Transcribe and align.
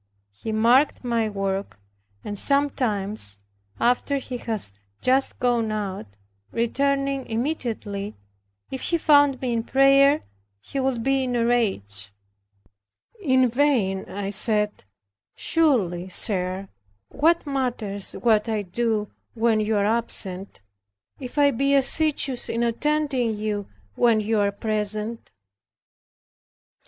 He 0.31 0.51
marked 0.51 1.03
my 1.03 1.29
work, 1.29 1.77
and 2.23 2.35
sometimes, 2.35 3.37
after 3.79 4.17
he 4.17 4.41
was 4.47 4.73
just 4.99 5.37
gone 5.37 5.71
out, 5.71 6.07
returning 6.51 7.27
immediately, 7.29 8.15
if 8.71 8.81
he 8.81 8.97
found 8.97 9.39
me 9.41 9.53
in 9.53 9.61
prayer 9.63 10.23
he 10.59 10.79
would 10.79 11.03
be 11.03 11.25
in 11.25 11.35
a 11.35 11.45
rage. 11.45 12.11
In 13.21 13.47
vain 13.47 14.05
I 14.09 14.29
said, 14.29 14.85
"Surely, 15.35 16.09
sir, 16.09 16.67
what 17.09 17.45
matters 17.45 18.15
it 18.15 18.23
what 18.23 18.49
I 18.49 18.63
do 18.63 19.07
when 19.35 19.59
you 19.59 19.75
are 19.75 19.85
absent, 19.85 20.63
if 21.19 21.37
I 21.37 21.51
be 21.51 21.75
assiduous 21.75 22.49
in 22.49 22.63
attending 22.63 23.37
you 23.37 23.67
when 23.93 24.19
you 24.19 24.39
are 24.39 24.51
present?" 24.51 25.29